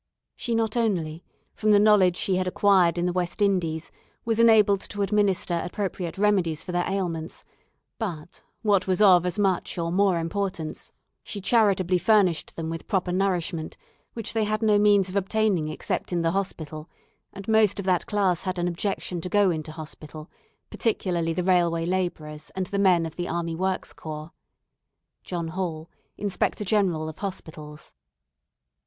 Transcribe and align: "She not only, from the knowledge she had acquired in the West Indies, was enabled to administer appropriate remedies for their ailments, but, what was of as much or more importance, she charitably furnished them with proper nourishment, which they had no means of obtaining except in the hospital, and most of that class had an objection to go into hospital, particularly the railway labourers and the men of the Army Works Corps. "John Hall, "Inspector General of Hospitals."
"She 0.35 0.55
not 0.55 0.75
only, 0.75 1.23
from 1.53 1.69
the 1.69 1.79
knowledge 1.79 2.17
she 2.17 2.37
had 2.37 2.47
acquired 2.47 2.97
in 2.97 3.05
the 3.05 3.13
West 3.13 3.39
Indies, 3.39 3.91
was 4.25 4.39
enabled 4.39 4.79
to 4.89 5.03
administer 5.03 5.61
appropriate 5.63 6.17
remedies 6.17 6.63
for 6.63 6.71
their 6.71 6.89
ailments, 6.89 7.43
but, 7.99 8.41
what 8.63 8.87
was 8.87 8.99
of 8.99 9.27
as 9.27 9.37
much 9.37 9.77
or 9.77 9.91
more 9.91 10.17
importance, 10.17 10.91
she 11.23 11.39
charitably 11.39 11.99
furnished 11.99 12.55
them 12.55 12.67
with 12.67 12.87
proper 12.87 13.11
nourishment, 13.11 13.77
which 14.13 14.33
they 14.33 14.43
had 14.45 14.63
no 14.63 14.79
means 14.79 15.07
of 15.07 15.15
obtaining 15.15 15.67
except 15.67 16.11
in 16.11 16.23
the 16.23 16.31
hospital, 16.31 16.89
and 17.31 17.47
most 17.47 17.77
of 17.79 17.85
that 17.85 18.07
class 18.07 18.41
had 18.41 18.57
an 18.57 18.67
objection 18.67 19.21
to 19.21 19.29
go 19.29 19.51
into 19.51 19.71
hospital, 19.71 20.31
particularly 20.71 21.31
the 21.31 21.43
railway 21.43 21.85
labourers 21.85 22.49
and 22.55 22.65
the 22.65 22.79
men 22.79 23.05
of 23.05 23.17
the 23.17 23.27
Army 23.27 23.53
Works 23.55 23.93
Corps. 23.93 24.31
"John 25.23 25.49
Hall, 25.49 25.91
"Inspector 26.17 26.65
General 26.65 27.07
of 27.07 27.19
Hospitals." 27.19 27.93